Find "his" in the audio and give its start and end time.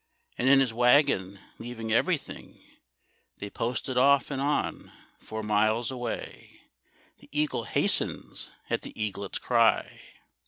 0.61-0.73